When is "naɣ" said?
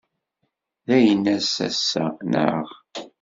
2.31-2.67